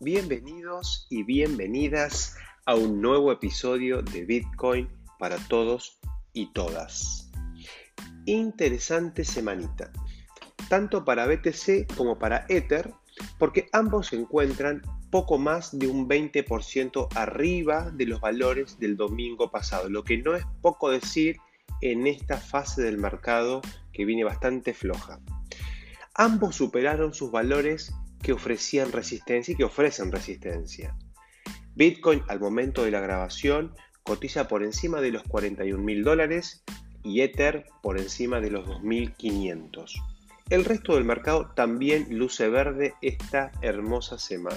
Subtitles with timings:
[0.00, 4.88] bienvenidos y bienvenidas a un nuevo episodio de Bitcoin
[5.18, 5.98] para todos
[6.32, 7.32] y todas.
[8.24, 9.92] Interesante semanita,
[10.68, 12.94] tanto para BTC como para Ether,
[13.40, 19.50] porque ambos se encuentran poco más de un 20% arriba de los valores del domingo
[19.50, 21.38] pasado, lo que no es poco decir
[21.80, 23.62] en esta fase del mercado
[23.92, 25.18] que viene bastante floja.
[26.14, 30.96] Ambos superaron sus valores que ofrecían resistencia y que ofrecen resistencia.
[31.74, 36.64] Bitcoin al momento de la grabación cotiza por encima de los 41 mil dólares
[37.04, 40.02] y Ether por encima de los 2.500.
[40.50, 44.56] El resto del mercado también luce verde esta hermosa semana.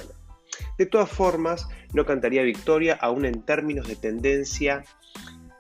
[0.78, 4.84] De todas formas, no cantaría victoria aún en términos de tendencia,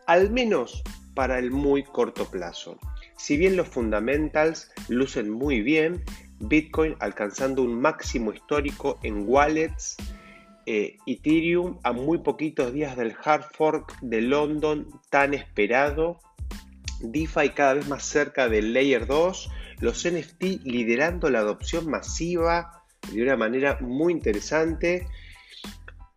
[0.07, 2.79] al menos para el muy corto plazo.
[3.17, 6.03] Si bien los fundamentals lucen muy bien,
[6.41, 9.97] Bitcoin alcanzando un máximo histórico en wallets,
[10.65, 16.19] eh, Ethereum a muy poquitos días del hard fork de London tan esperado,
[16.99, 19.49] DeFi cada vez más cerca del Layer 2,
[19.79, 25.07] los NFT liderando la adopción masiva de una manera muy interesante.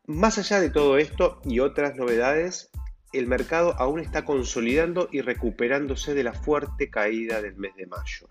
[0.06, 2.70] Más allá de todo esto y otras novedades,
[3.14, 8.28] el mercado aún está consolidando y recuperándose de la fuerte caída del mes de mayo.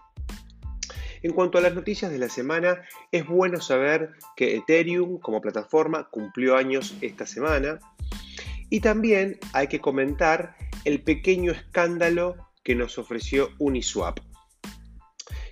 [1.24, 6.10] En cuanto a las noticias de la semana, es bueno saber que Ethereum como plataforma
[6.10, 7.80] cumplió años esta semana
[8.70, 14.20] y también hay que comentar el pequeño escándalo que nos ofreció Uniswap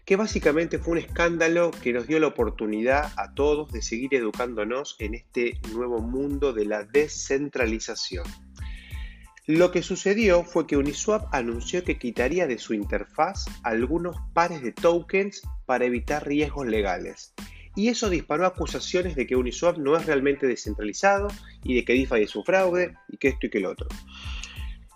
[0.05, 4.97] que básicamente fue un escándalo que nos dio la oportunidad a todos de seguir educándonos
[4.99, 8.25] en este nuevo mundo de la descentralización.
[9.47, 14.71] Lo que sucedió fue que Uniswap anunció que quitaría de su interfaz algunos pares de
[14.71, 17.33] tokens para evitar riesgos legales.
[17.75, 21.27] Y eso disparó acusaciones de que Uniswap no es realmente descentralizado
[21.63, 23.87] y de que DeFi es un fraude y que esto y que el otro.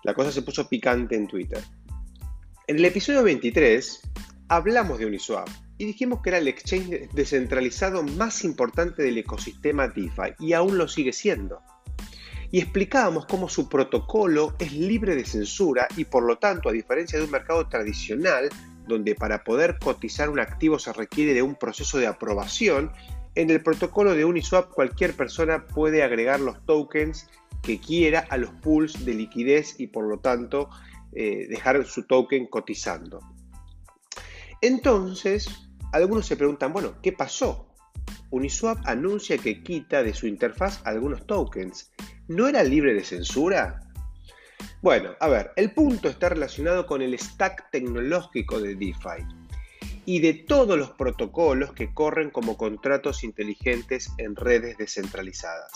[0.03, 1.63] La cosa se puso picante en Twitter.
[2.67, 4.00] En el episodio 23
[4.50, 10.35] hablamos de Uniswap y dijimos que era el exchange descentralizado más importante del ecosistema DeFi
[10.39, 11.63] y aún lo sigue siendo
[12.51, 17.19] y explicábamos cómo su protocolo es libre de censura y por lo tanto, a diferencia
[17.19, 18.50] de un mercado tradicional,
[18.88, 22.91] donde para poder cotizar un activo se requiere de un proceso de aprobación,
[23.35, 27.28] en el protocolo de Uniswap cualquier persona puede agregar los tokens
[27.61, 30.69] que quiera a los pools de liquidez y por lo tanto
[31.13, 33.19] eh, dejar su token cotizando.
[34.61, 35.50] Entonces,
[35.91, 37.75] algunos se preguntan, bueno, ¿qué pasó?
[38.31, 41.91] Uniswap anuncia que quita de su interfaz algunos tokens
[42.27, 43.79] ¿no era libre de censura?
[44.81, 49.25] Bueno, a ver, el punto está relacionado con el stack tecnológico de DeFi
[50.05, 55.72] y de todos los protocolos que corren como contratos inteligentes en redes descentralizadas.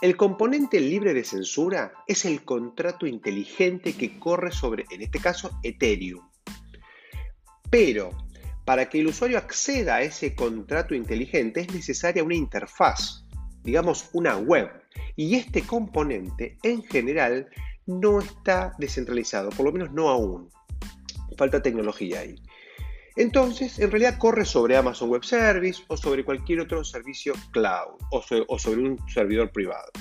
[0.00, 5.58] El componente libre de censura es el contrato inteligente que corre sobre, en este caso,
[5.62, 6.28] Ethereum.
[7.70, 8.10] Pero
[8.66, 13.24] para que el usuario acceda a ese contrato inteligente es necesaria una interfaz,
[13.62, 14.68] digamos una web,
[15.14, 17.48] y este componente en general
[17.86, 20.50] no está descentralizado, por lo menos no aún.
[21.38, 22.34] Falta tecnología ahí.
[23.14, 28.22] Entonces, en realidad corre sobre Amazon Web Service o sobre cualquier otro servicio cloud o,
[28.48, 29.92] o sobre un servidor privado.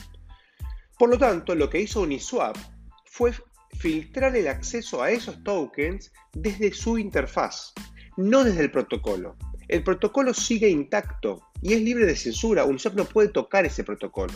[0.98, 2.58] Por lo tanto, lo que hizo Uniswap
[3.06, 3.32] fue
[3.78, 7.74] filtrar el acceso a esos tokens desde su interfaz,
[8.18, 9.36] no desde el protocolo.
[9.68, 12.66] El protocolo sigue intacto y es libre de censura.
[12.66, 14.34] Uniswap no puede tocar ese protocolo.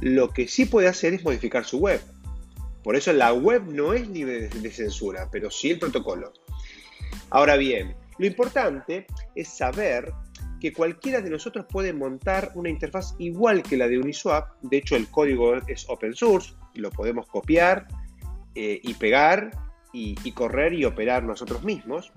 [0.00, 2.00] Lo que sí puede hacer es modificar su web.
[2.82, 6.32] Por eso la web no es libre de censura, pero sí el protocolo.
[7.30, 10.12] Ahora bien, lo importante es saber
[10.60, 14.50] que cualquiera de nosotros puede montar una interfaz igual que la de Uniswap.
[14.62, 17.86] De hecho, el código es open source lo podemos copiar
[18.54, 19.50] eh, y pegar
[19.92, 22.12] y, correr y operar nosotros mismos.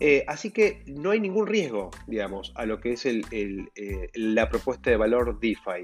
[0.00, 4.90] Eh, así que no hay ningún riesgo, digamos, a lo que es eh, la propuesta
[4.90, 5.82] de valor DeFi.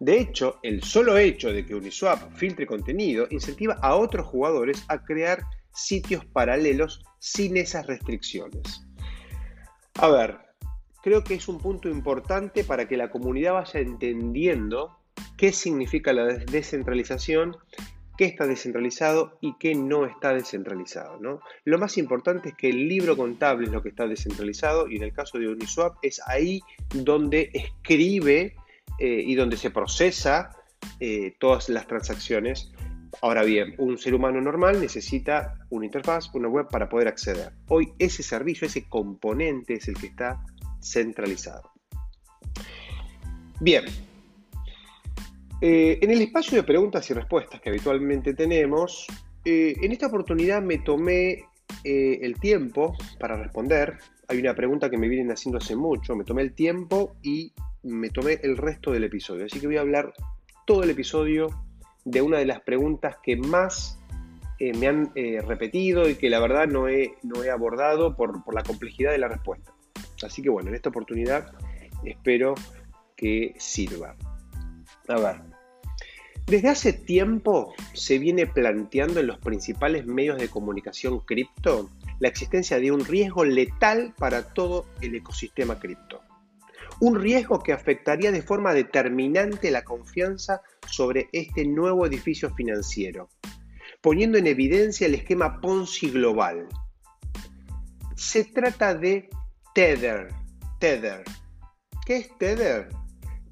[0.00, 5.04] De hecho, el solo hecho de que Uniswap filtre contenido incentiva a otros jugadores a
[5.04, 5.42] crear
[5.72, 8.86] sitios paralelos sin esas restricciones.
[9.94, 10.38] A ver,
[11.02, 14.96] creo que es un punto importante para que la comunidad vaya entendiendo
[15.36, 17.56] qué significa la descentralización,
[18.18, 21.18] qué está descentralizado y qué no está descentralizado.
[21.64, 25.04] Lo más importante es que el libro contable es lo que está descentralizado y en
[25.04, 26.60] el caso de Uniswap es ahí
[26.92, 28.56] donde escribe
[28.98, 30.50] eh, y donde se procesa
[30.98, 32.72] eh, todas las transacciones.
[33.22, 37.52] Ahora bien, un ser humano normal necesita una interfaz, una web para poder acceder.
[37.68, 40.44] Hoy ese servicio, ese componente es el que está
[40.82, 41.70] centralizado.
[43.60, 43.84] Bien.
[45.60, 49.06] Eh, en el espacio de preguntas y respuestas que habitualmente tenemos,
[49.44, 51.46] eh, en esta oportunidad me tomé
[51.82, 53.98] eh, el tiempo para responder.
[54.28, 56.14] Hay una pregunta que me vienen haciendo hace mucho.
[56.14, 57.52] Me tomé el tiempo y
[57.82, 59.46] me tomé el resto del episodio.
[59.46, 60.12] Así que voy a hablar
[60.64, 61.48] todo el episodio
[62.04, 63.98] de una de las preguntas que más
[64.60, 65.12] me han
[65.46, 69.18] repetido y que la verdad no he, no he abordado por, por la complejidad de
[69.18, 69.72] la respuesta.
[70.22, 71.52] Así que bueno, en esta oportunidad
[72.04, 72.54] espero
[73.16, 74.16] que sirva.
[75.08, 75.40] A ver,
[76.48, 81.90] desde hace tiempo se viene planteando en los principales medios de comunicación cripto
[82.20, 86.22] la existencia de un riesgo letal para todo el ecosistema cripto.
[87.00, 93.28] Un riesgo que afectaría de forma determinante la confianza sobre este nuevo edificio financiero,
[94.00, 96.66] poniendo en evidencia el esquema Ponzi global.
[98.16, 99.28] Se trata de
[99.74, 100.28] Tether.
[100.80, 101.24] Tether.
[102.06, 102.88] ¿Qué es Tether?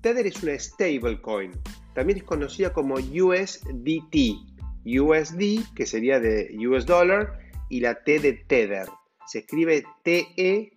[0.00, 1.52] Tether es una stablecoin.
[1.96, 4.14] También es conocida como USDT.
[4.84, 7.40] USD, que sería de US dollar,
[7.70, 8.86] y la T de Tether.
[9.26, 10.70] Se escribe T-E-T-H-E-R.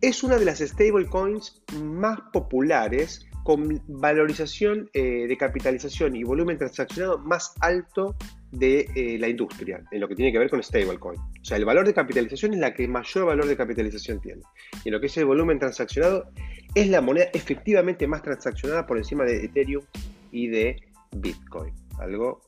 [0.00, 7.18] Es una de las stablecoins más populares con valorización eh, de capitalización y volumen transaccionado
[7.18, 8.14] más alto
[8.50, 11.18] de eh, la industria, en lo que tiene que ver con stablecoin.
[11.18, 14.42] O sea, el valor de capitalización es la que mayor valor de capitalización tiene.
[14.84, 16.30] Y en lo que es el volumen transaccionado,
[16.74, 19.84] es la moneda efectivamente más transaccionada por encima de Ethereum
[20.32, 20.82] y de
[21.12, 21.74] Bitcoin.
[21.98, 22.40] Algo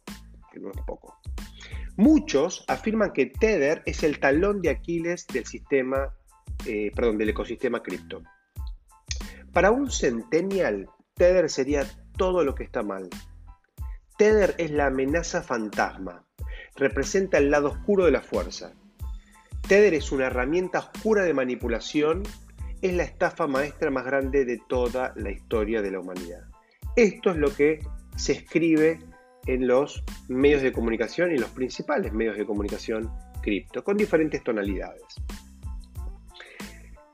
[0.53, 1.19] que no es poco.
[1.97, 6.15] Muchos afirman que Tether es el talón de Aquiles del sistema,
[6.67, 8.23] eh, perdón, del ecosistema cripto.
[9.53, 11.87] Para un centennial, Tether sería
[12.19, 13.09] todo lo que está mal.
[14.19, 16.25] Tether es la amenaza fantasma.
[16.75, 18.75] Representa el lado oscuro de la fuerza.
[19.67, 22.25] Tether es una herramienta oscura de manipulación.
[22.83, 26.43] Es la estafa maestra más grande de toda la historia de la humanidad.
[26.95, 27.81] Esto es lo que
[28.17, 28.99] se escribe
[29.47, 33.11] en los medios de comunicación y los principales medios de comunicación
[33.43, 35.03] cripto, con diferentes tonalidades.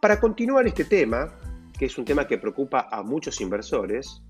[0.00, 1.38] Para continuar este tema,
[1.78, 4.22] que es un tema que preocupa a muchos inversores,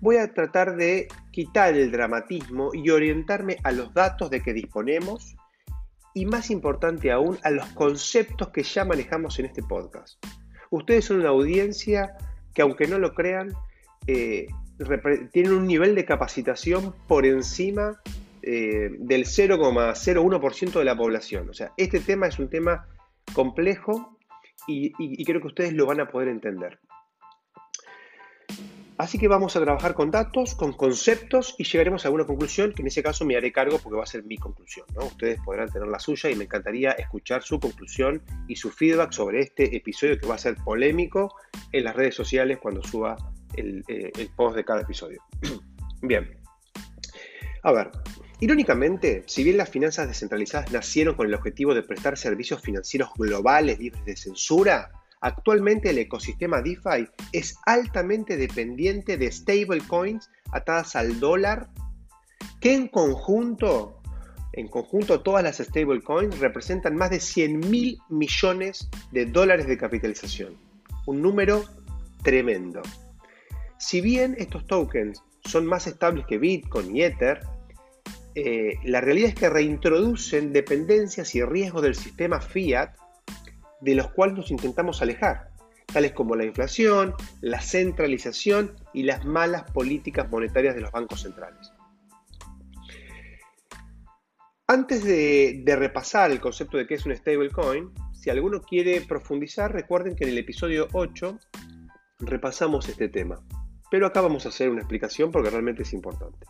[0.00, 5.36] voy a tratar de quitar el dramatismo y orientarme a los datos de que disponemos
[6.14, 10.24] y más importante aún a los conceptos que ya manejamos en este podcast.
[10.74, 12.16] Ustedes son una audiencia
[12.52, 13.52] que aunque no lo crean,
[14.08, 14.48] eh,
[15.32, 18.00] tienen un nivel de capacitación por encima
[18.42, 21.48] eh, del 0,01% de la población.
[21.48, 22.88] O sea, este tema es un tema
[23.34, 24.18] complejo
[24.66, 26.80] y creo que ustedes lo van a poder entender.
[28.96, 32.82] Así que vamos a trabajar con datos, con conceptos y llegaremos a una conclusión que
[32.82, 34.86] en ese caso me haré cargo porque va a ser mi conclusión.
[34.96, 39.40] Ustedes podrán tener la suya y me encantaría escuchar su conclusión y su feedback sobre
[39.40, 41.34] este episodio que va a ser polémico
[41.72, 43.16] en las redes sociales cuando suba
[43.56, 45.20] el, eh, el post de cada episodio.
[46.02, 46.38] Bien.
[47.64, 47.90] A ver,
[48.40, 53.78] Irónicamente, si bien las finanzas descentralizadas nacieron con el objetivo de prestar servicios financieros globales
[53.78, 54.90] libres de censura,
[55.24, 61.70] Actualmente el ecosistema DeFi es altamente dependiente de stablecoins atadas al dólar
[62.60, 64.02] que en conjunto,
[64.52, 70.58] en conjunto todas las stablecoins representan más de 100 mil millones de dólares de capitalización.
[71.06, 71.64] Un número
[72.22, 72.82] tremendo.
[73.78, 77.40] Si bien estos tokens son más estables que Bitcoin y Ether,
[78.34, 82.94] eh, la realidad es que reintroducen dependencias y riesgos del sistema fiat
[83.84, 85.50] de los cuales nos intentamos alejar,
[85.92, 91.70] tales como la inflación, la centralización y las malas políticas monetarias de los bancos centrales.
[94.66, 100.16] Antes de, repasar el concepto de qué es un stablecoin, si alguno quiere profundizar, recuerden
[100.16, 101.38] que en el episodio 8
[102.20, 103.44] repasamos este tema.
[103.90, 106.46] Pero acá vamos a hacer una explicación porque realmente es importante.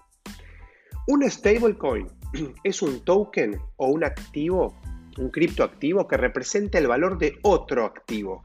[1.08, 2.06] Un stablecoin
[2.64, 4.80] es un token o un activo
[5.18, 8.42] un criptoactivo que representa el valor de otro activo.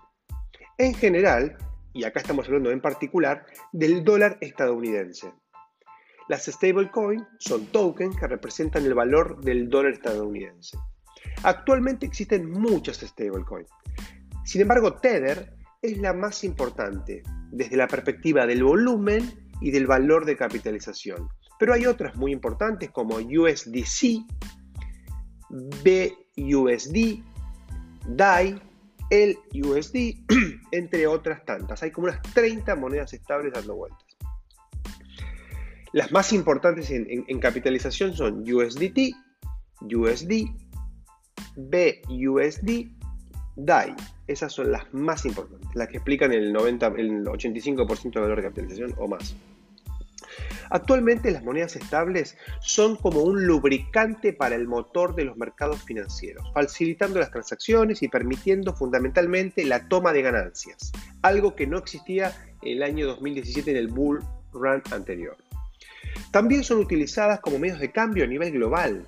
[0.77, 1.57] En general,
[1.93, 5.33] y acá estamos hablando en particular, del dólar estadounidense.
[6.27, 10.77] Las stablecoins son tokens que representan el valor del dólar estadounidense.
[11.43, 13.69] Actualmente existen muchas stablecoins.
[14.45, 20.25] Sin embargo, Tether es la más importante desde la perspectiva del volumen y del valor
[20.25, 21.29] de capitalización.
[21.59, 24.25] Pero hay otras muy importantes como USDC,
[25.49, 27.23] B USD,
[28.07, 28.61] DAI,
[29.09, 30.15] el USD,
[30.71, 31.81] entre otras tantas.
[31.83, 34.05] Hay como unas 30 monedas estables dando vueltas.
[35.91, 39.15] Las más importantes en, capitalización son USDT,
[39.81, 40.45] USD,
[41.55, 42.87] BUSD,
[43.55, 43.95] DAI.
[44.27, 48.43] Esas son las más importantes, las que explican el, 90, el 85% de valor de
[48.43, 49.35] capitalización o más.
[50.69, 56.43] Actualmente las monedas estables son como un lubricante para el motor de los mercados financieros,
[56.53, 62.77] facilitando las transacciones y permitiendo fundamentalmente la toma de ganancias, algo que no existía en
[62.77, 64.23] el año 2017 en el bull
[64.53, 65.37] run anterior.
[66.31, 69.05] También son utilizadas como medios de cambio a nivel global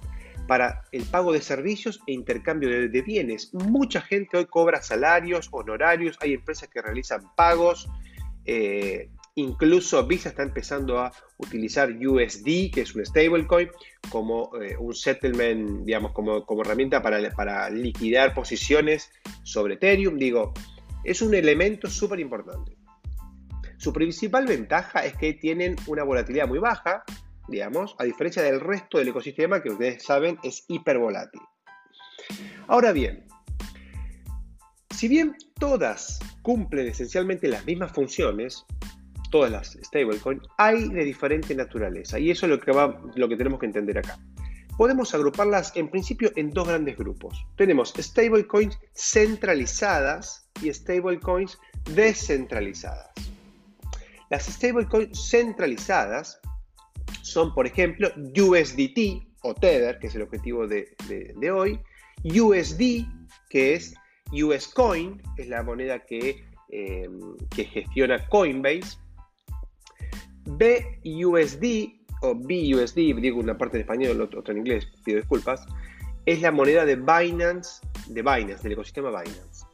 [0.48, 3.54] para el pago de servicios e intercambio de, bienes.
[3.54, 7.88] Mucha gente hoy cobra salarios, honorarios, hay empresas que realizan pagos.
[8.46, 13.70] Eh, incluso Visa está empezando a utilizar USD, que es un stablecoin,
[14.10, 19.12] como eh, un settlement, digamos, como, herramienta para, para liquidar posiciones
[19.44, 20.18] sobre Ethereum.
[20.18, 20.54] Digo,
[21.04, 22.78] es un elemento súper importante.
[23.78, 27.04] Su principal ventaja es que tienen una volatilidad muy baja,
[27.48, 31.42] digamos, a diferencia del resto del ecosistema que ustedes saben es hipervolátil.
[32.68, 33.26] Ahora bien,
[34.96, 38.66] si bien todas cumplen esencialmente las mismas funciones,
[39.32, 43.36] todas las stablecoins, hay de diferente naturaleza y eso es lo que, va, lo que
[43.36, 44.20] tenemos que entender acá.
[44.78, 47.46] Podemos agruparlas en principio en dos grandes grupos.
[47.56, 51.58] Tenemos stablecoins centralizadas y stablecoins
[51.94, 53.12] descentralizadas.
[54.30, 56.40] Las stablecoins centralizadas
[57.22, 60.96] son, por ejemplo, USDT o Tether, que es el objetivo de,
[61.52, 61.80] hoy,
[62.24, 63.06] USD,
[63.50, 63.94] que es
[64.32, 68.98] US Coin, es la moneda que, em, que gestiona Coinbase,
[70.46, 71.66] BUSD
[72.22, 75.66] o BUSD, digo una parte en español, otra en inglés, pido disculpas,
[76.26, 79.66] es la moneda de Binance, de Binance, del ecosistema Binance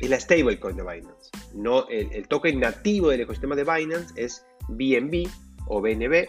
[0.00, 1.30] es la stablecoin de Binance.
[1.54, 5.28] No, el, token nativo del ecosistema de Binance es BNB
[5.66, 6.28] o BNB.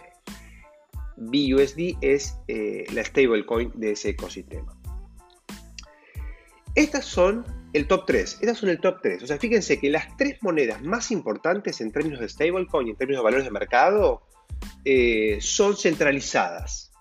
[1.16, 4.76] BUSD es eh, la stablecoin de ese ecosistema.
[6.74, 8.38] Estas son el top 3.
[8.40, 9.22] Estas son el top 3.
[9.22, 12.96] O sea, fíjense que las tres monedas más importantes en términos de stablecoin y en
[12.96, 14.22] términos de valores de mercado
[14.84, 16.92] eh, son centralizadas.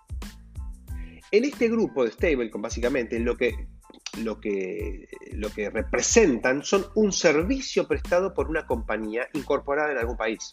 [1.32, 3.68] En este grupo de stablecoin, básicamente, lo que
[4.18, 10.18] lo que, lo que representan son un servicio prestado por una compañía incorporada en algún
[10.18, 10.52] país.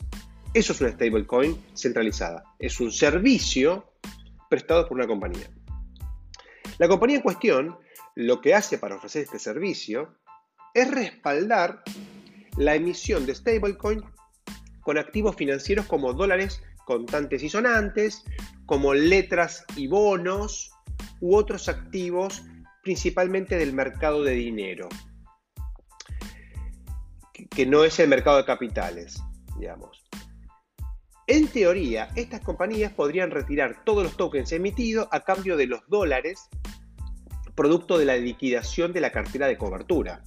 [0.55, 2.45] Eso es una stablecoin centralizada.
[2.59, 3.93] Es un servicio
[4.49, 5.51] prestado por una compañía.
[6.79, 7.79] La compañía en cuestión
[8.17, 10.17] lo que hace para ofrecer este servicio
[10.75, 11.83] es respaldar
[12.57, 14.03] la emisión de stablecoin
[14.81, 18.25] con activos financieros como dólares contantes y sonantes,
[18.65, 20.71] como letras y bonos
[21.21, 22.43] u otros activos
[22.83, 24.89] principalmente del mercado de dinero,
[27.51, 29.21] que no es el mercado de capitales,
[29.59, 30.07] digamos.
[31.27, 36.49] En teoría, estas compañías podrían retirar todos los tokens emitidos a cambio de los dólares
[37.57, 40.23] producto de la liquidación de la cartera de cobertura.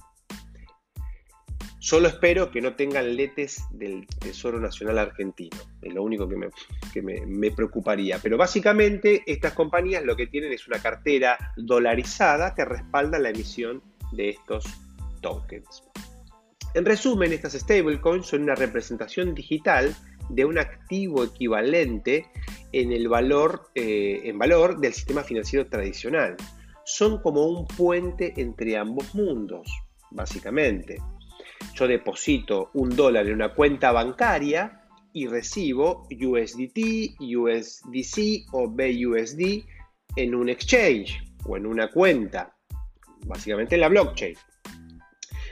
[1.82, 5.56] Solo espero que no tengan letes del Tesoro Nacional Argentino.
[5.80, 8.18] Es lo único que, me, preocuparía.
[8.22, 13.82] Pero básicamente estas compañías lo que tienen es una cartera dolarizada que respalda la emisión
[14.12, 14.66] de estos
[15.22, 15.82] tokens.
[16.74, 19.96] En resumen, estas stablecoins son una representación digital
[20.28, 22.26] de un activo equivalente
[22.72, 26.36] en el valor, eh, en valor del sistema financiero tradicional.
[26.92, 29.70] Son como un puente entre ambos mundos,
[30.10, 30.98] básicamente
[31.74, 34.82] yo deposito un dólar en una cuenta bancaria
[35.12, 39.64] y recibo USDT, USDC o BUSD
[40.16, 42.56] en un exchange o en una cuenta,
[43.26, 44.36] básicamente en la blockchain.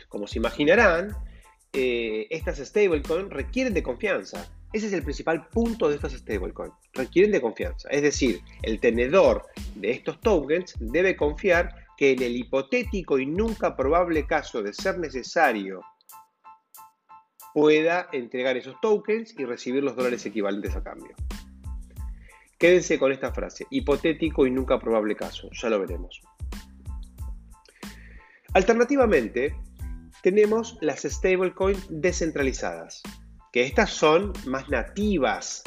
[0.08, 1.14] Como se imaginarán,
[1.72, 4.50] eh, estas stablecoins requieren de confianza.
[4.72, 6.74] Ese es el principal punto de estas stablecoins.
[6.92, 7.88] Requieren de confianza.
[7.88, 13.76] Es decir, el tenedor de estos tokens debe confiar que en el hipotético y nunca
[13.76, 15.80] probable caso de ser necesario
[17.54, 21.16] pueda entregar esos tokens y recibir los dólares equivalentes a cambio.
[22.58, 26.20] Quédense con esta frase, hipotético y nunca probable caso, ya lo veremos.
[28.52, 29.56] Alternativamente,
[30.22, 33.02] tenemos las stablecoins descentralizadas,
[33.52, 35.62] que estas son más nativas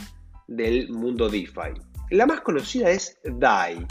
[0.47, 1.73] del mundo DeFi.
[2.11, 3.85] La más conocida es DAI,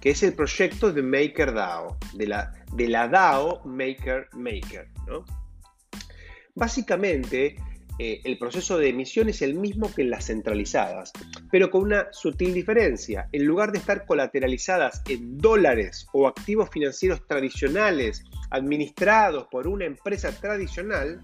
[0.00, 4.88] que es el proyecto de MakerDAO, de la, de la DAO Maker Maker.
[6.54, 7.56] Básicamente,
[7.98, 11.12] eh, el proceso de emisión es el mismo que en las centralizadas,
[11.50, 13.28] pero con una sutil diferencia.
[13.30, 20.32] En lugar de estar colateralizadas en dólares o activos financieros tradicionales administrados por una empresa
[20.32, 21.22] tradicional,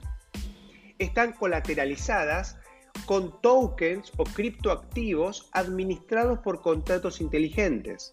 [0.99, 2.59] están colateralizadas
[3.07, 8.12] con tokens o criptoactivos administrados por contratos inteligentes.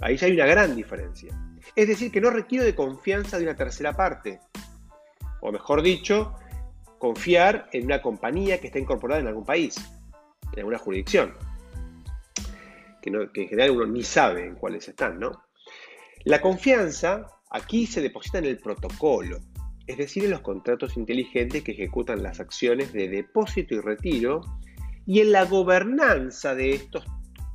[0.00, 1.36] Ahí ya hay una gran diferencia.
[1.76, 4.40] Es decir, que no requiero de confianza de una tercera parte.
[5.40, 6.34] O mejor dicho,
[6.98, 9.76] confiar en una compañía que está incorporada en algún país,
[10.52, 11.34] en alguna jurisdicción.
[13.02, 15.44] Que, en general uno ni sabe en cuáles están, ¿no?
[16.24, 19.40] La confianza aquí se deposita en el protocolo,
[19.86, 24.40] es decir, en los contratos inteligentes que ejecutan las acciones de depósito y retiro
[25.06, 27.04] y en la gobernanza de estos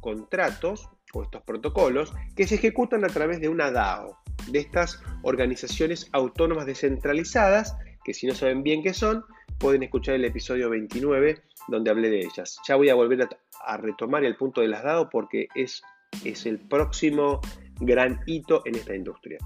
[0.02, 4.20] contratos o estos protocolos que se ejecutan a través de una DAO,
[4.52, 9.26] de estas organizaciones autónomas descentralizadas, que si no saben bien qué son,
[9.58, 12.60] pueden escuchar el episodio 29 donde hablé de ellas.
[12.68, 13.28] Ya voy a volver
[13.66, 15.82] a, retomar el punto de las DAO porque es,
[16.24, 17.42] es el próximo
[17.80, 19.40] gran hito en esta industria.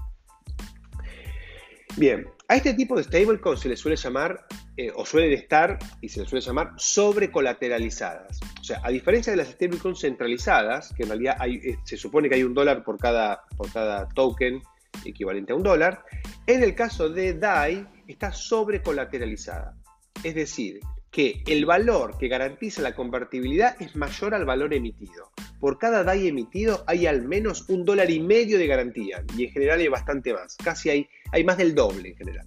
[1.96, 4.46] Bien, a este tipo de stablecoins se le suele llamar,
[4.76, 8.40] eh, o suelen estar, y se le suele llamar, sobrecolateralizadas.
[8.60, 12.34] O sea, a diferencia de las stablecoins centralizadas, que en realidad eh, se supone que
[12.34, 14.60] hay un dólar por cada, por cada token
[15.04, 16.04] equivalente a un dólar,
[16.48, 19.76] en el caso de DAI está sobrecolateralizada.
[20.24, 20.80] Es decir,
[21.14, 25.30] que el valor que garantiza la convertibilidad es mayor al valor emitido.
[25.60, 29.52] Por cada DAI emitido hay al menos un dólar y medio de garantía y en
[29.52, 32.46] general hay bastante más, casi hay, hay más del doble en general.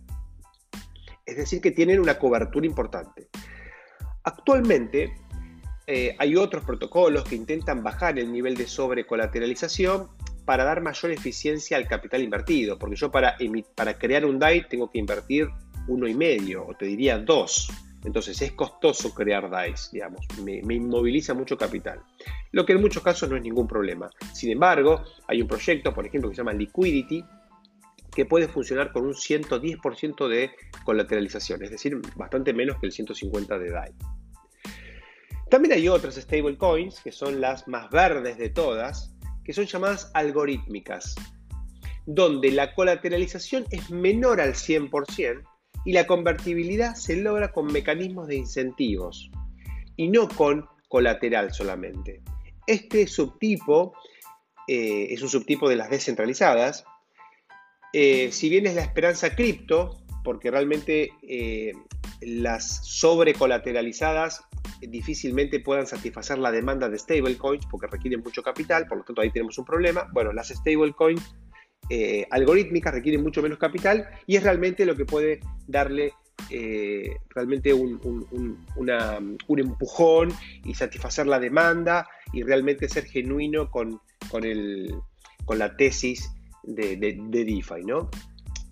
[1.25, 3.27] Es decir, que tienen una cobertura importante.
[4.23, 5.13] Actualmente
[5.85, 10.07] eh, hay otros protocolos que intentan bajar el nivel de sobrecolateralización
[10.45, 13.35] para dar mayor eficiencia al capital invertido, porque yo para,
[13.75, 15.49] para crear un DAI tengo que invertir
[15.89, 17.69] uno y medio, o te diría dos
[18.07, 21.99] entonces es costoso crear DAIs, digamos, me, inmoviliza mucho capital,
[22.51, 24.09] lo que en muchos casos no es ningún problema.
[24.33, 27.23] Sin embargo, hay un proyecto, por ejemplo, que se llama Liquidity,
[28.17, 30.49] que puede funcionar con un 110% de
[30.83, 33.93] colateralización, es decir, bastante menos que el 150 de DAI.
[35.51, 41.13] También hay otras stablecoins, que son las más verdes de todas, que son llamadas algorítmicas,
[42.07, 45.43] donde la colateralización es menor al 100%,
[45.85, 49.29] y la convertibilidad se logra con mecanismos de incentivos
[49.95, 52.23] y no con colateral solamente.
[52.65, 53.93] Este subtipo
[54.67, 56.83] eh, es un subtipo de las descentralizadas.
[57.93, 61.73] Eh, si bien es la esperanza cripto, porque realmente eh,
[62.21, 64.43] las sobrecolateralizadas
[64.81, 69.31] difícilmente puedan satisfacer la demanda de stablecoins porque requieren mucho capital, por lo tanto ahí
[69.31, 70.09] tenemos un problema.
[70.13, 71.23] Bueno, las stablecoins
[71.89, 76.11] eh, algorítmicas requieren mucho menos capital y es realmente lo que puede darle
[76.49, 78.57] eh, realmente un,
[79.57, 80.33] empujón
[80.65, 84.01] y satisfacer la demanda y realmente ser genuino con,
[85.49, 86.29] la tesis
[86.67, 88.09] de, de, DeFi, ¿no?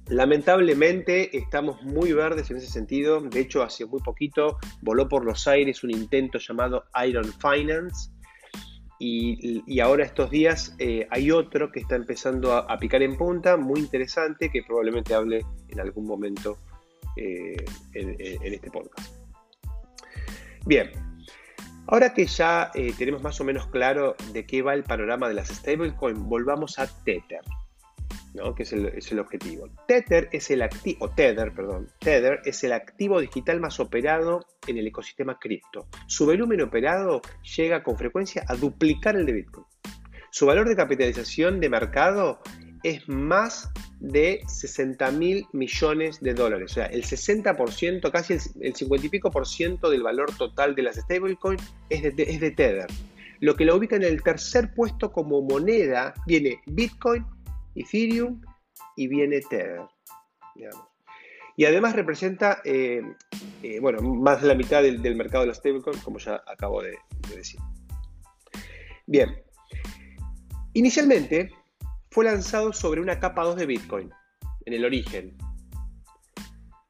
[0.07, 3.21] Lamentablemente estamos muy verdes en ese sentido.
[3.21, 8.11] De hecho, hace muy poquito voló por los aires un intento llamado Iron Finance,
[8.97, 13.81] y, ahora estos días eh, hay otro que está empezando a, picar en punta, muy
[13.81, 16.57] interesante, que probablemente hable en algún momento
[17.17, 17.57] eh,
[17.93, 19.13] en, este podcast.
[20.65, 20.91] Bien,
[21.87, 25.35] ahora que ya eh, tenemos más o menos claro de qué va el panorama de
[25.35, 27.41] las stablecoins, volvamos a Tether
[28.55, 29.69] que es el, objetivo.
[29.87, 34.87] Tether es el activo, Tether, perdón, Tether es el activo digital más operado en el
[34.87, 35.87] ecosistema cripto.
[36.07, 37.21] Su volumen operado
[37.55, 39.65] llega con frecuencia a duplicar el de Bitcoin.
[40.31, 42.39] Su valor de capitalización de mercado
[42.83, 46.71] es más de 60 mil millones de dólares.
[46.71, 50.83] O sea, el 60%, casi el, 50 y pico por ciento del valor total de
[50.83, 52.87] las stablecoins es de, es de Tether.
[53.39, 57.25] Lo que lo ubica en el tercer puesto como moneda viene Bitcoin
[57.75, 58.41] Ethereum
[58.95, 59.81] y viene Tether.
[61.57, 63.01] Y además representa, eh,
[63.63, 66.97] eh, bueno, más de la mitad del, mercado de los stablecoins, como ya acabo de,
[67.33, 67.59] decir.
[69.07, 69.41] Bien,
[70.73, 71.51] inicialmente
[72.11, 74.09] fue lanzado sobre una capa 2 de Bitcoin,
[74.65, 75.37] en el origen.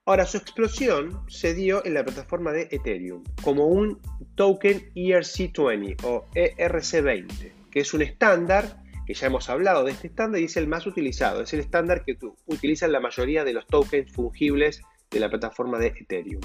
[0.07, 3.99] Ahora, su explosión se dio en la plataforma de Ethereum, como un
[4.35, 10.41] token ERC20 o ERC20, que es un estándar que ya hemos hablado de este estándar
[10.41, 11.41] y es el más utilizado.
[11.41, 15.87] Es el estándar que utilizan la mayoría de los tokens fungibles de la plataforma de
[15.87, 16.41] Ethereum.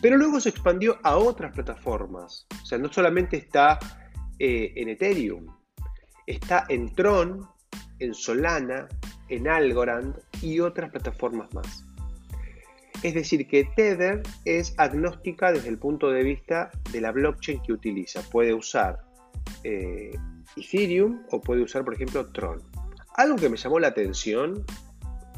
[0.00, 2.46] Pero luego se expandió a otras plataformas.
[2.62, 3.78] O sea, no solamente está
[4.38, 5.46] eh, en Ethereum,
[6.26, 7.46] está en Tron,
[8.00, 8.88] en Solana,
[9.28, 11.84] en Algorand y otras plataformas más.
[13.02, 17.72] Es decir, que Tether es agnóstica desde el punto de vista de la blockchain que
[17.72, 18.22] utiliza.
[18.30, 19.00] Puede usar
[19.64, 20.12] eh,
[20.56, 22.62] Ethereum o puede usar, por ejemplo, Tron.
[23.16, 24.64] Algo que me llamó la atención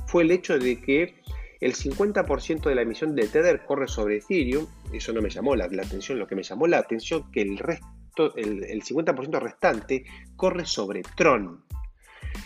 [0.06, 1.22] fue el hecho de que
[1.60, 4.66] el 50% de la emisión de Tether corre sobre Ethereum.
[4.92, 6.18] Eso no me llamó la, atención.
[6.18, 7.94] Lo que me llamó la atención que el resto
[8.36, 10.04] el, 50% restante
[10.36, 11.64] corre sobre Tron.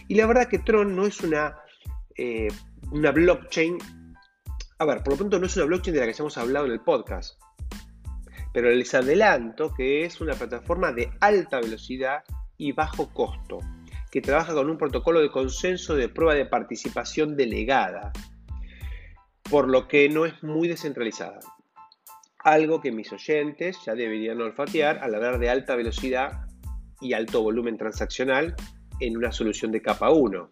[0.07, 1.57] Y la verdad que Tron no es una,
[2.17, 2.49] eh,
[2.93, 3.79] una blockchain,
[4.79, 6.73] a ver, por lo pronto no es una blockchain de la que hayamos hablado en
[6.73, 7.41] el podcast,
[8.53, 12.23] pero les adelanto que es una plataforma de alta velocidad
[12.59, 13.61] y bajo costo,
[14.11, 18.13] que trabaja con un protocolo de consenso de prueba de participación delegada,
[19.49, 21.39] por lo que no es muy descentralizada.
[22.41, 26.47] Algo que mis oyentes ya deberían olfatear al hablar de alta velocidad
[27.01, 28.55] y alto volumen transaccional
[29.01, 30.51] en una solución de capa 1.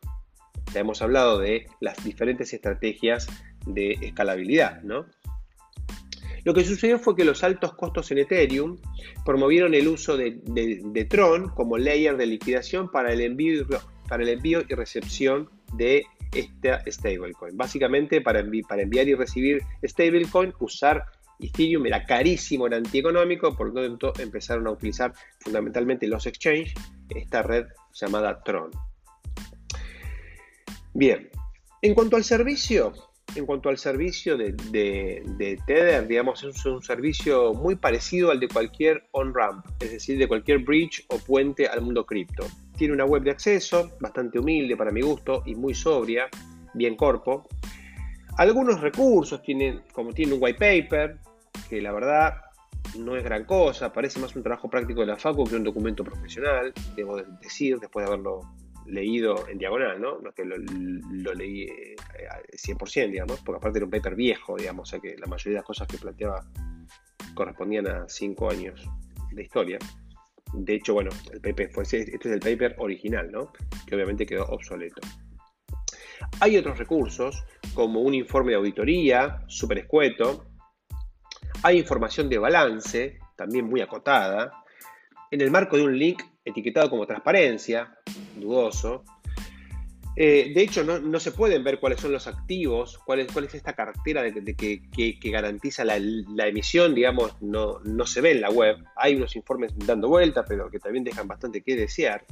[0.73, 3.27] Ya hemos hablado de las diferentes estrategias
[3.67, 5.07] de escalabilidad, ¿no?
[6.47, 8.79] Lo que sucedió fue que los altos costos en Ethereum
[9.25, 13.67] promovieron el uso de, Tron como layer de liquidación para el envío,
[14.69, 17.57] y recepción de esta stablecoin.
[17.57, 21.07] Básicamente para, para enviar y recibir stablecoin, usar
[21.41, 26.75] Ethereum era carísimo, era antieconómico, por lo tanto empezaron a utilizar fundamentalmente los exchanges
[27.09, 28.71] esta red llamada Tron.
[30.95, 31.29] Bien,
[31.83, 32.93] en cuanto al servicio,
[33.37, 34.55] en cuanto al servicio de,
[35.67, 40.59] Tether, digamos, es un servicio muy parecido al de cualquier on-ramp, es decir, de cualquier
[40.59, 42.47] bridge o puente al mundo cripto.
[42.77, 46.29] Tiene una web de acceso, bastante humilde para mi gusto y muy sobria,
[46.75, 47.47] bien corpo.
[48.39, 51.19] Algunos recursos, tienen, como tiene un white paper,
[51.69, 52.43] que la verdad
[52.99, 56.05] no es gran cosa, parece más un trabajo práctico de la FACU que un documento
[56.05, 58.41] profesional, debo decir, después de haberlo
[58.87, 60.19] leído en diagonal, ¿no?
[60.21, 60.57] No que lo,
[61.35, 61.67] leí
[62.53, 65.53] 100%, eh, digamos, porque aparte era un paper viejo, digamos, o sea que la mayoría
[65.53, 66.45] de las cosas que planteaba
[67.35, 68.89] correspondían a 5 años
[69.33, 69.79] de historia.
[70.53, 73.53] De hecho, bueno, el paper fue, este es el paper original, ¿no?
[73.87, 75.01] Que obviamente quedó obsoleto.
[76.41, 77.45] Hay otros recursos,
[77.75, 80.47] como un informe de auditoría, súper escueto.
[81.63, 84.65] Hay información de balance, también muy acotada,
[85.31, 87.99] en el marco de un link etiquetado como transparencia,
[88.37, 89.05] dudoso.
[90.19, 93.55] Eh, de hecho, no, se pueden ver cuáles son los activos, cuál es, cuál es
[93.55, 95.97] esta cartera de, que, garantiza la,
[96.47, 98.79] emisión, digamos, no, no se ve en la web.
[98.97, 102.25] Hay unos informes dando vuelta, pero que también dejan bastante que desear.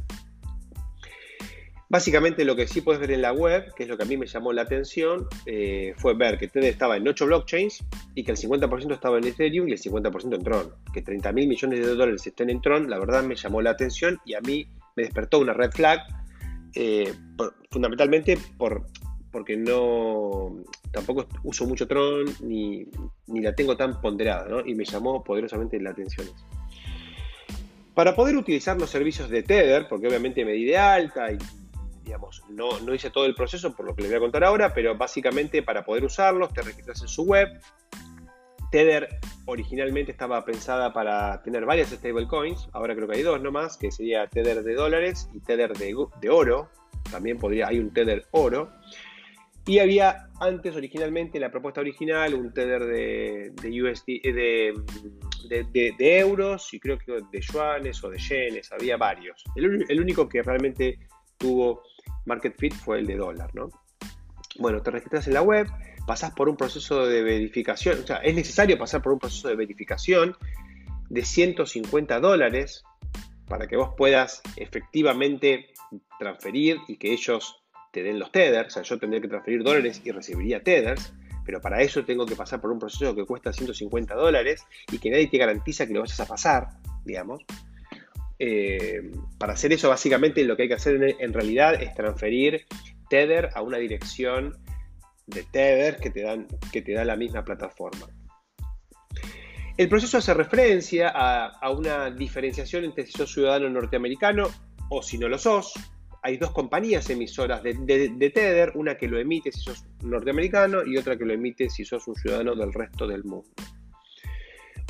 [1.94, 4.16] Básicamente lo que sí puedes ver en la web, que es lo que a mí
[4.16, 7.84] me llamó la atención, eh, fue ver que TED estaba en 8 blockchains
[8.16, 10.74] y que el 50% estaba en Ethereum y el 50% en Tron.
[10.92, 14.18] Que 30 mil millones de dólares estén en Tron, la verdad me llamó la atención
[14.24, 16.00] y a mí me despertó una red flag,
[16.74, 17.12] eh,
[17.70, 18.86] fundamentalmente por,
[19.30, 22.88] porque no tampoco uso mucho Tron ni,
[23.28, 24.66] la tengo tan ponderada, ¿no?
[24.66, 26.26] Y me llamó poderosamente la atención
[27.94, 31.38] Para poder utilizar los servicios de Tether, porque obviamente me di de alta y
[32.04, 34.72] digamos, no, no hice todo el proceso por lo que les voy a contar ahora,
[34.74, 37.48] pero básicamente para poder usarlos te registras en su web.
[38.70, 39.08] Tether
[39.46, 44.26] originalmente estaba pensada para tener varias stablecoins, ahora creo que hay dos nomás, que sería
[44.26, 46.68] Tether de dólares y Tether de, de oro,
[47.10, 48.70] también podría, hay un Tether oro.
[49.66, 54.74] Y había antes, originalmente, la propuesta original, un Tether de, de USD, eh,
[55.48, 59.42] de, euros y creo que de yuanes o de yenes, había varios.
[59.56, 60.98] El, único que realmente
[61.38, 61.82] tuvo
[62.24, 63.70] market fit fue el de dólar, ¿no?
[64.58, 65.68] Bueno, te registras en la web,
[66.06, 69.56] pasas por un proceso de verificación, o sea, es necesario pasar por un proceso de
[69.56, 70.36] verificación
[71.08, 72.84] de 150 dólares
[73.48, 75.68] para que vos puedas efectivamente
[76.18, 80.00] transferir y que ellos te den los tethers, o sea, yo tendría que transferir dólares
[80.04, 81.12] y recibiría tethers,
[81.44, 85.10] pero para eso tengo que pasar por un proceso que cuesta 150 dólares y que
[85.10, 86.68] nadie te garantiza que lo vayas a pasar,
[87.04, 87.44] digamos.
[88.38, 92.66] Eh, para hacer eso, básicamente lo que hay que hacer en, realidad es transferir
[93.08, 94.56] Tether a una dirección
[95.26, 98.06] de Tether que te, dan, que te da la misma plataforma.
[99.76, 104.48] El proceso hace referencia a, una diferenciación entre si sos ciudadano norteamericano
[104.90, 105.72] o si no lo sos.
[106.22, 110.96] Hay dos compañías emisoras de, de Tether, una que lo emite si sos norteamericano y
[110.96, 113.48] otra que lo emite si sos un ciudadano del resto del mundo.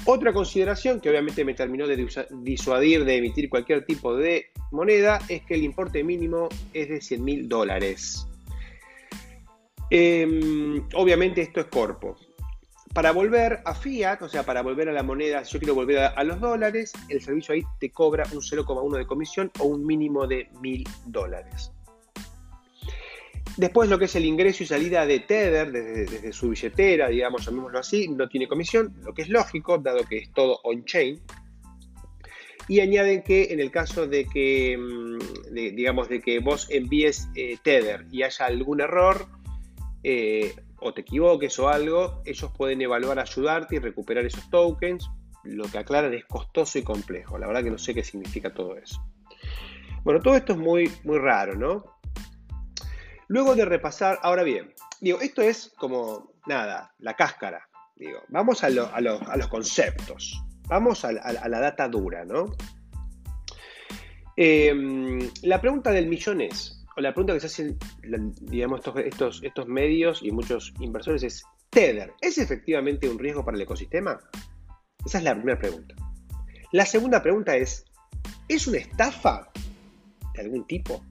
[0.06, 2.06] Otra consideración que obviamente me terminó de
[2.42, 7.24] disuadir de emitir cualquier tipo de moneda es que el importe mínimo es de 100
[7.24, 8.26] mil dólares.
[9.88, 12.16] Em, obviamente esto es corpo.
[12.92, 15.98] Para volver a fiat, o sea, para volver a la moneda, si yo quiero volver
[15.98, 19.86] a, a los dólares, el servicio ahí te cobra un 0,1 de comisión o un
[19.86, 21.72] mínimo de mil dólares.
[23.56, 27.78] Después lo que es el ingreso y salida de Tether desde, su billetera, digamos, llamémoslo
[27.78, 31.20] así, no tiene comisión, lo que es lógico, dado que es todo on-chain.
[32.66, 37.58] Y añaden que en el caso de que, mm, digamos, de que vos envíes eh,
[37.62, 39.26] Tether y haya algún error,
[40.02, 45.08] eh, o te equivoques o algo, ellos pueden evaluar, ayudarte y recuperar esos tokens
[45.44, 47.38] lo que aclaran es costoso y complejo.
[47.38, 49.00] La verdad que no sé qué significa todo eso.
[50.02, 51.93] Bueno, todo esto es muy, muy raro, ¿no?
[53.28, 57.68] Luego de repasar, ahora bien, digo, esto es como, nada, la cáscara.
[57.96, 62.52] Digo, vamos a, los conceptos, vamos a, la data dura, ¿no?
[64.37, 67.78] Em, la pregunta del millón es, o la pregunta que se hacen,
[68.40, 73.62] digamos, estos, estos medios y muchos inversores es, ¿Tether es efectivamente un riesgo para el
[73.62, 74.20] ecosistema?
[75.04, 75.94] Esa es la primera pregunta.
[76.72, 77.84] La segunda pregunta es,
[78.48, 79.50] ¿es una estafa
[80.34, 81.04] de algún tipo?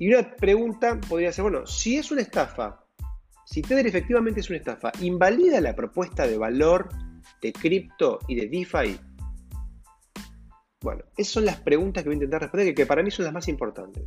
[0.00, 2.86] Y una pregunta podría ser, bueno, si es una estafa,
[3.44, 6.88] si Tether efectivamente es una estafa, ¿invalida la propuesta de valor
[7.42, 8.98] de cripto y de DeFi?
[10.80, 13.34] Bueno, esas son las preguntas que voy a intentar responder, que para mí son las
[13.34, 14.02] más importantes.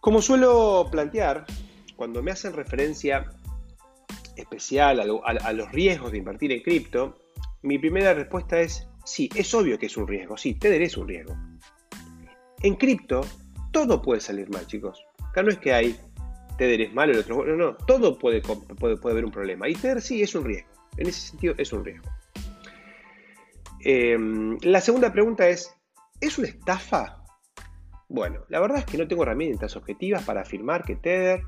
[0.00, 1.44] Como suelo plantear,
[1.96, 3.32] cuando me hacen referencia
[4.36, 7.18] especial a, los riesgos de invertir en cripto,
[7.62, 11.08] mi primera respuesta es sí, es obvio que es un riesgo, sí, Tether es un
[11.08, 11.49] riesgo.
[12.62, 13.22] En cripto,
[13.72, 15.04] todo puede salir mal, chicos.
[15.30, 15.98] Acá no es que hay
[16.60, 19.66] Tether es malo, el otro no, no, todo puede, puede, haber un problema.
[19.66, 20.68] Y Tether sí es un riesgo,
[20.98, 22.06] en ese sentido es un riesgo.
[23.82, 25.74] Em, la segunda pregunta es,
[26.20, 27.24] ¿es una estafa?
[28.10, 31.44] Bueno, la verdad es que no tengo herramientas objetivas para afirmar que Tether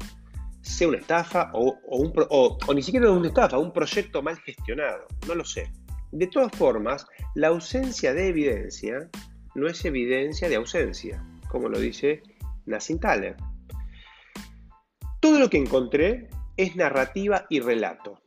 [0.62, 5.06] sea una estafa o, o, ni siquiera una estafa, un proyecto mal gestionado.
[5.28, 5.70] No lo sé.
[6.12, 9.10] De todas formas, la ausencia de evidencia
[9.54, 12.22] no es evidencia de ausencia, como lo dice
[12.66, 13.36] Nassim Taleb.
[15.20, 18.20] Todo lo que encontré es narrativa y relato.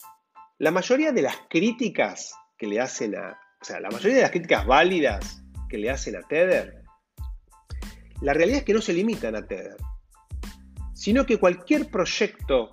[0.57, 4.31] La mayoría de las críticas que le hacen a, o sea, la mayoría de las
[4.31, 6.83] críticas válidas que le hacen a Tether,
[8.21, 9.75] la realidad es que no se limitan a Tether
[11.05, 12.71] sino que cualquier proyecto,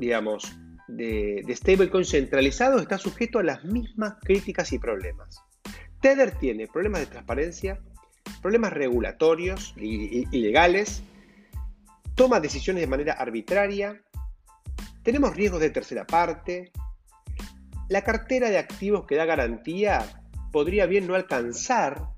[0.00, 0.52] digamos,
[0.88, 5.43] de, stablecoin centralizado está sujeto a las mismas críticas y problemas.
[6.04, 7.80] Tether tiene problemas de transparencia,
[8.42, 11.02] problemas regulatorios y, legales,
[12.14, 14.02] toma decisiones de manera arbitraria,
[15.02, 16.72] tenemos riesgos de tercera parte,
[17.88, 22.10] la cartera de activos que da garantía podría bien no alcanzar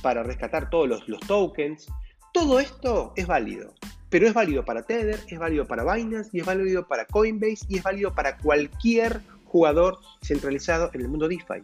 [0.00, 1.88] para rescatar todos los, los tokens.
[2.32, 3.74] Todo esto es válido.
[4.10, 7.78] Pero es válido para Tether, es válido para Binance y es válido para Coinbase y
[7.78, 11.62] es válido para cualquier jugador centralizado en el mundo DeFi.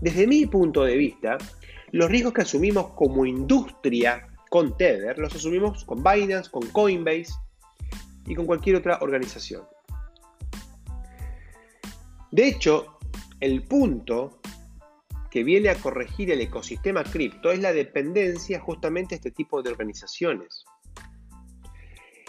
[0.00, 1.38] Desde mi punto de vista,
[1.92, 7.32] los riesgos que asumimos como industria con Tether los asumimos con Binance, con Coinbase
[8.26, 9.64] y con cualquier otra organización.
[12.30, 12.98] De hecho,
[13.40, 14.40] el punto
[15.30, 19.70] que viene a corregir el ecosistema cripto es la dependencia justamente de este tipo de
[19.70, 20.64] organizaciones.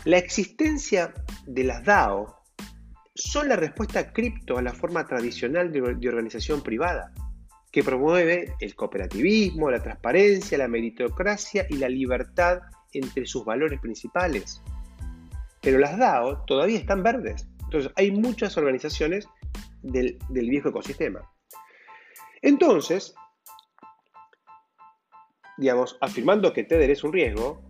[0.06, 1.14] La existencia
[1.46, 2.38] de las DAO
[3.16, 7.12] son la respuesta cripto a la forma tradicional de, organización privada,
[7.72, 12.60] que promueve el cooperativismo, la transparencia, la meritocracia y la libertad
[12.94, 14.62] entre sus valores principales.
[15.62, 17.48] Pero las DAO todavía están verdes.
[17.64, 19.28] Entonces hay muchas organizaciones
[19.84, 21.22] del, del viejo ecosistema.
[22.42, 23.14] Entonces,
[25.58, 27.70] digamos, afirmando que Tether es un riesgo,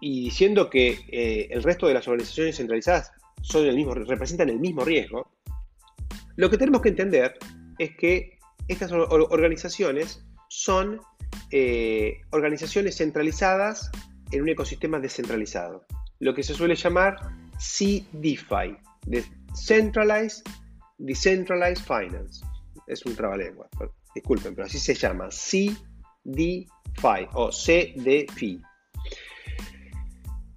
[0.00, 4.58] y diciendo que eh, el resto de las organizaciones centralizadas son el mismo, representan el
[4.58, 5.30] mismo riesgo,
[6.36, 7.38] lo que tenemos que entender
[7.78, 8.38] es que
[8.72, 11.00] estas organizaciones son
[11.50, 13.90] eh, organizaciones centralizadas
[14.32, 15.84] en un ecosistema descentralizado,
[16.18, 17.16] lo que se suele llamar
[17.58, 18.76] CDFI,
[19.54, 20.44] Centralized
[20.98, 22.44] Decentralized Finance.
[22.86, 23.68] Es un trabalengua,
[24.14, 28.60] disculpen, pero así se llama, CDFI o CDFI.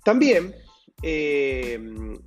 [0.04, 0.54] También
[1.02, 1.80] eh,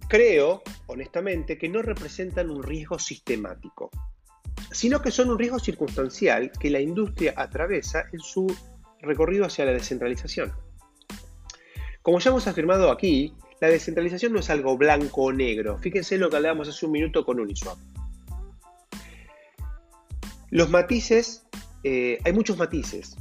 [0.08, 3.90] creo, honestamente, que no representan un riesgo sistemático,
[4.76, 8.46] sino que son un riesgo circunstancial que la industria atraviesa en su
[9.00, 10.52] recorrido hacia la descentralización.
[12.02, 15.78] Como ya hemos afirmado aquí, la descentralización no es algo blanco o negro.
[15.78, 17.78] Fíjense lo que hablábamos hace un minuto con Uniswap.
[20.50, 21.46] Los matices,
[21.82, 23.16] eh, hay muchos matices.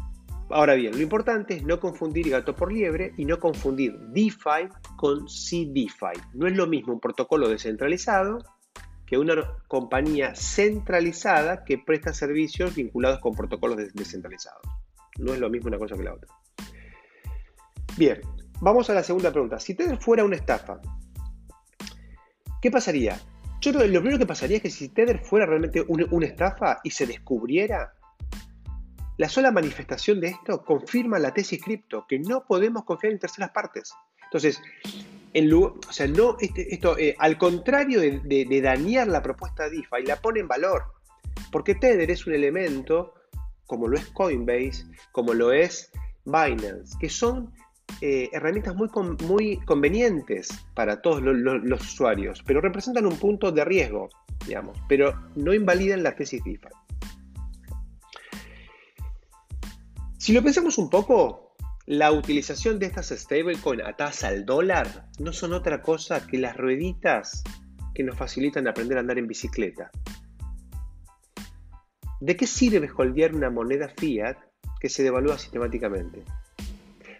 [0.50, 5.26] Ahora bien, lo importante es no confundir gato por liebre y no confundir DeFi con
[5.28, 6.20] CDeFi.
[6.34, 8.40] No es lo mismo un protocolo descentralizado
[9.06, 9.36] que una
[9.68, 14.62] compañía centralizada que presta servicios vinculados con protocolos descentralizados.
[15.18, 16.30] No es lo mismo una cosa que la otra.
[17.98, 18.20] Bien,
[18.60, 19.60] vamos a la segunda pregunta.
[19.60, 20.82] Si Tether fuera una estafa,
[22.62, 23.20] ¿qué pasaría?
[23.62, 26.82] Yo creo que lo primero que pasaría es que si Tether fuera realmente una estafa
[26.84, 27.94] y se descubriera,
[29.18, 33.52] la sola manifestación de esto confirma la tesis cripto, que no podemos confiar en terceras
[33.52, 33.94] partes.
[34.26, 34.62] Entonces,
[35.36, 40.40] o sea, no, este, eh, al contrario de, dañar la propuesta de DeFi, la pone
[40.40, 40.84] en valor.
[41.52, 43.14] Porque Tether es un elemento,
[43.66, 45.92] como lo es Coinbase, como lo es
[46.24, 47.52] Binance, que son
[48.02, 48.90] eh, herramientas muy,
[49.28, 54.10] muy convenientes para todos los usuarios, pero representan un punto de riesgo,
[54.48, 56.70] digamos, pero no invalidan la tesis DeFi.
[60.18, 61.45] Si lo pensamos un poco,
[61.88, 66.58] la utilización de estas stablecoins a tasa al dólar no son otra cosa que las
[66.58, 67.44] rueditas
[67.94, 69.92] que nos facilitan aprender a andar en bicicleta.
[72.20, 74.36] ¿De qué sirve holdear una moneda fiat
[74.80, 76.24] que se devalúa sistemáticamente?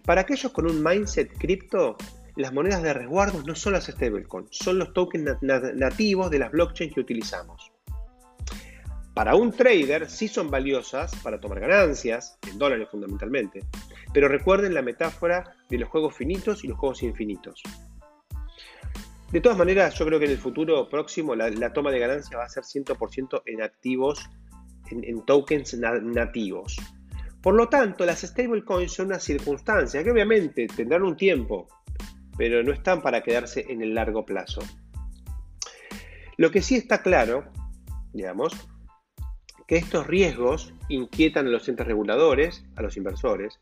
[0.04, 1.96] Para aquellos con un mindset cripto,
[2.36, 6.94] las monedas de resguardo no son las stablecoins, son los tokens nativos de las blockchains
[6.94, 7.72] que utilizamos.
[9.14, 13.64] Para un trader sí son valiosas para tomar ganancias, en dólares fundamentalmente,
[14.16, 17.62] pero recuerden la metáfora de los juegos finitos y los juegos infinitos.
[19.30, 22.46] De todas maneras, yo creo que en el futuro próximo la, toma de ganancia va
[22.46, 24.30] a ser 100% en activos,
[24.90, 26.78] en, tokens nativos.
[27.42, 31.68] Por lo tanto, las stablecoins son una circunstancia que obviamente tendrán un tiempo,
[32.38, 34.62] pero no están para quedarse en el largo plazo.
[36.38, 37.52] Lo que sí está claro,
[38.14, 38.54] digamos,
[39.68, 43.60] que estos riesgos inquietan a los entes reguladores, a los inversores,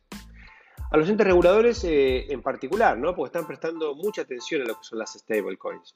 [0.94, 3.16] a los entes reguladores eh, en particular, ¿no?
[3.16, 5.96] porque están prestando mucha atención a lo que son las stablecoins.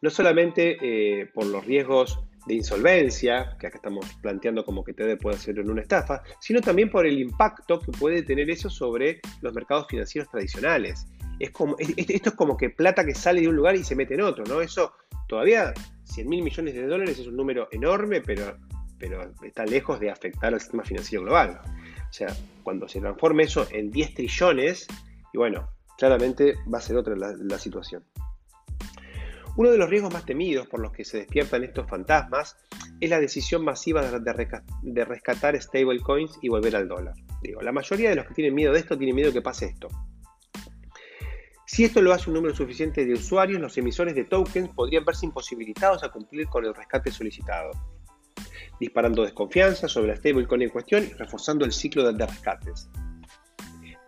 [0.00, 5.14] No solamente eh, por los riesgos de insolvencia, que acá estamos planteando como que te
[5.18, 9.20] puede ser en una estafa, sino también por el impacto que puede tener eso sobre
[9.42, 11.06] los mercados financieros tradicionales.
[11.38, 14.14] Es como, esto es como que plata que sale de un lugar y se mete
[14.14, 14.62] en otro, ¿no?
[14.62, 14.94] Eso
[15.28, 15.74] todavía
[16.04, 18.56] 100 mil millones de dólares es un número enorme, pero,
[18.98, 21.60] pero está lejos de afectar al sistema financiero global.
[22.10, 24.88] O sea, cuando se transforme eso en 10 trillones,
[25.32, 28.04] y bueno, claramente va a ser otra la, situación.
[29.56, 32.56] Uno de los riesgos más temidos por los que se despiertan estos fantasmas
[33.00, 37.14] es la decisión masiva de, rescatar stablecoins y volver al dólar.
[37.42, 39.88] Digo, la mayoría de los que tienen miedo de esto tienen miedo que pase esto.
[41.66, 45.26] Si esto lo hace un número suficiente de usuarios, los emisores de tokens podrían verse
[45.26, 47.70] imposibilitados a cumplir con el rescate solicitado
[48.78, 52.88] disparando desconfianza sobre la stablecoin en cuestión y reforzando el ciclo de rescates.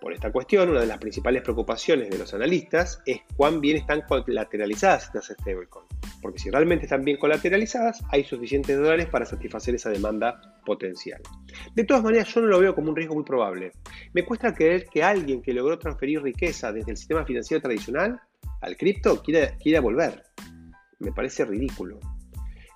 [0.02, 4.02] Por esta cuestión, una de las principales preocupaciones de los analistas es cuán bien están
[4.02, 5.88] colateralizadas estas stablecoins,
[6.20, 11.20] porque si realmente están bien colateralizadas, hay suficientes dólares para satisfacer esa demanda potencial.
[11.76, 13.70] De todas maneras, yo no lo veo como un riesgo muy probable.
[14.12, 18.20] Me cuesta creer que alguien que logró transferir riqueza desde el sistema financiero tradicional
[18.60, 20.24] al cripto quiera, quiera volver.
[20.98, 22.00] Me parece ridículo.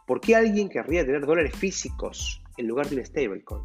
[0.07, 3.63] ¿Por qué alguien querría tener dólares físicos en lugar de un stablecoin?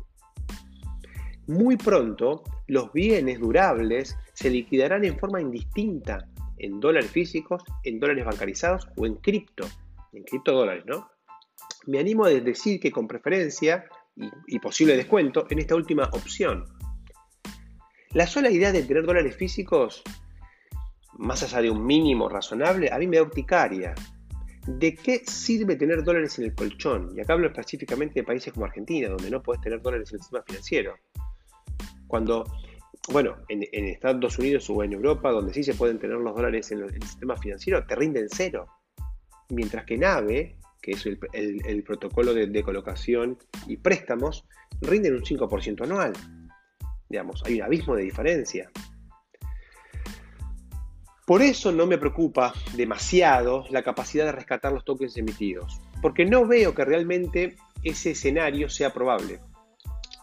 [1.47, 6.27] Muy pronto, los bienes durables se liquidarán en forma indistinta
[6.57, 9.67] en dólares físicos, en dólares bancarizados o en cripto,
[10.13, 11.09] en criptodólares, ¿no?
[11.87, 16.65] Me animo a decir que con preferencia y, y posible descuento en esta última opción.
[18.11, 20.03] La sola idea de tener dólares físicos,
[21.13, 23.95] más allá de un mínimo razonable, a mí me da urticaria.
[24.67, 27.11] ¿De qué sirve tener dólares en el colchón?
[27.15, 30.21] Y acá hablo específicamente de países como Argentina, donde no puedes tener dólares en el
[30.21, 30.95] sistema financiero.
[32.07, 32.43] Cuando,
[33.11, 36.83] bueno, en, Estados Unidos o en Europa, donde sí se pueden tener los dólares en
[36.83, 38.67] el, sistema financiero, te rinden cero.
[39.49, 44.47] Mientras que NAVE, que es el, protocolo de, de, colocación y préstamos,
[44.81, 46.13] rinden un 5% anual.
[47.09, 48.69] Digamos, hay un abismo de diferencia.
[51.25, 56.47] Por eso no me preocupa demasiado la capacidad de rescatar los tokens emitidos, porque no
[56.47, 59.39] veo que realmente ese escenario sea probable.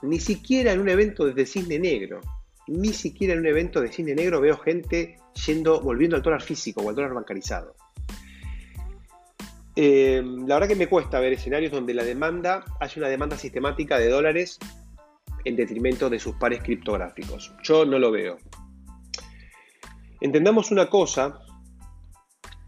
[0.03, 2.21] Ni siquiera en un evento de cisne negro,
[2.67, 5.19] ni siquiera en un evento de cisne negro veo gente
[5.83, 7.75] volviendo al dólar físico o al dólar bancarizado.
[9.77, 13.99] Eh, la verdad que me cuesta ver escenarios donde la demanda haya una demanda sistemática
[13.99, 14.59] de dólares
[15.45, 17.55] en detrimento de sus pares criptográficos.
[17.63, 18.39] Yo no lo veo.
[20.21, 21.41] Entendamos una cosa,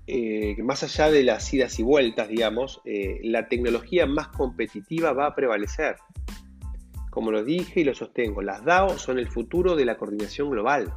[0.07, 5.27] eh, más allá de las idas y vueltas, digamos, eh, la tecnología más competitiva va
[5.27, 5.96] a prevalecer.
[7.11, 10.94] Como lo dije y lo sostengo, las DAO son el futuro de la coordinación global.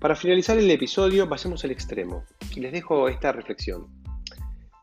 [0.00, 2.24] Para finalizar el episodio, vayamos al extremo
[2.56, 3.86] y les dejo esta reflexión.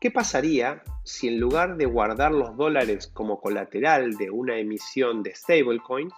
[0.00, 5.34] ¿Qué pasaría si en lugar de guardar los dólares como colateral de una emisión de
[5.34, 6.14] stablecoins,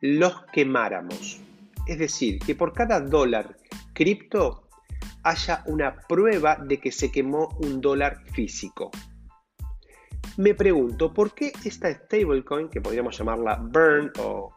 [0.00, 1.40] los quemáramos?
[1.86, 3.56] Es decir, que por cada dólar
[3.92, 4.68] cripto
[5.22, 8.90] haya una prueba de que se quemó un dólar físico.
[10.36, 14.52] Me pregunto, ¿por qué esta stablecoin, que podríamos llamarla burn o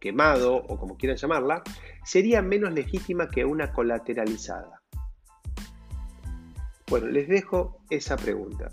[0.00, 1.62] quemado, o como quieran llamarla,
[2.04, 4.82] sería menos legítima que una colateralizada?
[6.88, 8.70] Bueno, les dejo esa pregunta.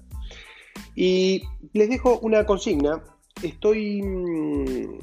[0.95, 1.43] Y
[1.73, 3.03] les dejo una consigna.
[3.41, 4.01] Estoy.
[4.01, 4.99] Mm,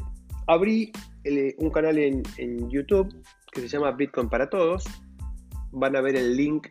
[1.58, 2.22] un canal en,
[2.70, 3.14] YouTube
[3.52, 4.84] que se llama Bitcoin para Todos.
[5.72, 6.68] Van a ver el link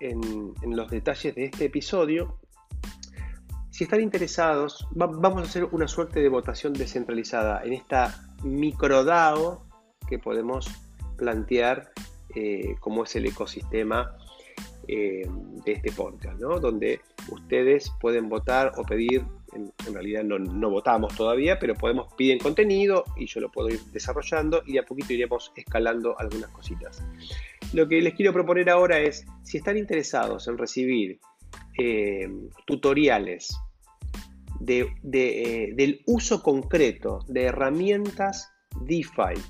[0.00, 2.38] en, los detalles de este episodio.
[3.70, 9.66] Si están interesados, vamos a hacer una suerte de votación descentralizada en esta microdao
[10.08, 10.68] que podemos
[11.16, 11.90] plantear
[12.34, 14.16] eh, como es el ecosistema
[14.88, 15.28] eh,
[15.64, 16.60] de este podcast, ¿no?
[16.60, 23.04] donde ustedes pueden votar o pedir, en, realidad no, votamos todavía, pero podemos pedir contenido
[23.16, 27.02] y yo lo puedo ir desarrollando y de a poquito iremos escalando algunas cositas.
[27.72, 31.20] Lo que les quiero proponer ahora es, si están interesados en recibir
[31.78, 32.28] eh,
[32.66, 33.56] tutoriales
[34.60, 39.40] de, eh, del uso concreto de herramientas DeFi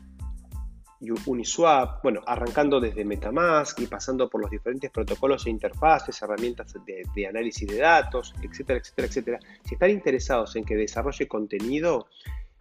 [1.00, 7.26] Uniswap, bueno, arrancando desde Metamask y pasando por los diferentes protocolos e interfaces, herramientas de,
[7.26, 9.38] análisis de datos, etcétera, etcétera, etcétera.
[9.64, 12.06] Si están interesados en que desarrolle contenido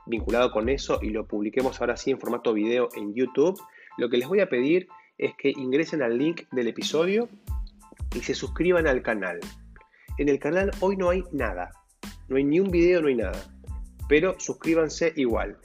[0.05, 3.59] vinculado con eso y lo publiquemos ahora sí en formato video en YouTube,
[3.97, 7.29] lo que les voy a pedir es que ingresen al link del episodio
[8.13, 9.39] y se suscriban al canal.
[10.17, 11.71] En el canal hoy no hay nada,
[12.27, 13.41] no hay ni un video, no hay nada,
[14.07, 15.57] pero suscríbanse igual.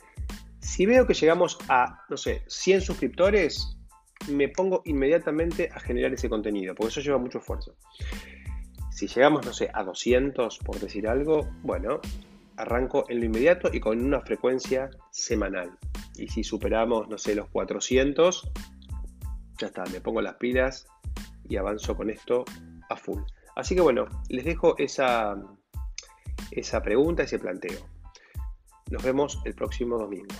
[0.60, 3.76] Si veo que llegamos a, no sé, 100 suscriptores,
[4.28, 7.74] me pongo inmediatamente a generar ese contenido, porque eso lleva mucho esfuerzo.
[8.90, 12.00] Si llegamos, no sé, a 200, por decir algo, bueno,
[12.56, 15.78] arranco en lo inmediato y con una frecuencia semanal.
[16.16, 18.50] Y si superamos, no sé, los 400,
[19.58, 20.86] ya está, me pongo las pilas
[21.48, 22.44] y avanzo con esto
[22.90, 23.22] a full.
[23.56, 25.36] Así que bueno, les dejo esa,
[26.50, 27.80] esa pregunta, ese planteo.
[28.90, 30.34] Nos vemos el próximo domingo.